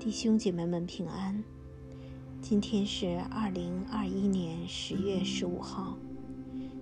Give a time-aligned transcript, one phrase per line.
[0.00, 1.44] 弟兄姐妹们平安。
[2.40, 5.94] 今天是二零二一年十月十五号。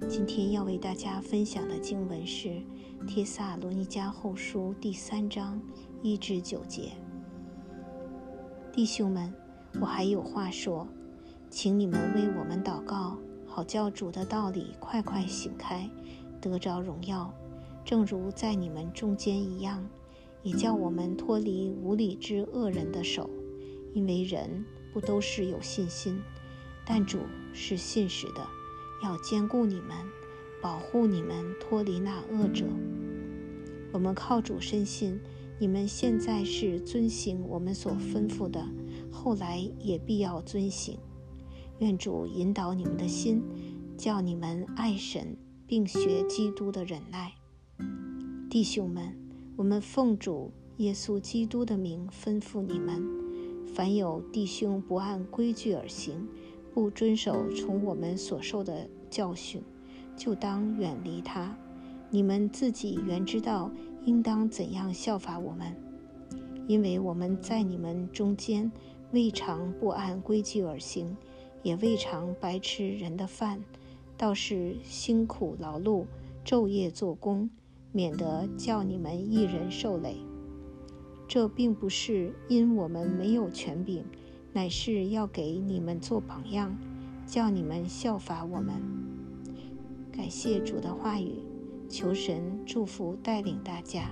[0.09, 2.49] 今天要为大家分享的经文是
[3.09, 5.61] 《帖萨罗尼迦后书》第三章
[6.01, 6.93] 一至九节。
[8.73, 9.35] 弟兄们，
[9.81, 10.87] 我还有话说，
[11.51, 15.91] 请你们为我们祷告，好教主的道理快快醒开，
[16.41, 17.35] 得着荣耀，
[17.85, 19.85] 正如在你们中间一样。
[20.43, 23.29] 也叫我们脱离无理之恶人的手，
[23.93, 26.21] 因为人不都是有信心，
[26.87, 27.19] 但主
[27.53, 28.47] 是信实的，
[29.03, 29.97] 要兼顾你们，
[30.63, 32.65] 保护你们脱离那恶者。
[33.93, 35.19] 我们靠主深信，
[35.59, 38.67] 你们现在是遵行我们所吩咐的，
[39.11, 40.99] 后来也必要遵行。
[41.79, 43.43] 愿主引导你们的心，
[43.97, 47.35] 叫你们爱神，并学基督的忍耐，
[48.49, 49.28] 弟兄们。
[49.59, 53.03] 我们奉主耶稣基督的名吩咐你们：
[53.75, 56.29] 凡有弟兄不按规矩而行，
[56.73, 59.61] 不遵守从我们所受的教训，
[60.17, 61.59] 就当远离他。
[62.09, 63.69] 你们自己原知道
[64.05, 65.75] 应当怎样效法我们，
[66.69, 68.71] 因为我们在你们中间
[69.11, 71.17] 未尝不按规矩而行，
[71.65, 73.61] 也未尝白吃人的饭，
[74.17, 76.05] 倒是辛苦劳碌，
[76.45, 77.51] 昼夜做工。
[77.93, 80.17] 免得叫你们一人受累。
[81.27, 84.05] 这并不是因我们没有权柄，
[84.53, 86.77] 乃是要给你们做榜样，
[87.27, 88.75] 叫你们效法我们。
[90.11, 91.35] 感谢主的话语，
[91.89, 94.11] 求神祝福带领大家。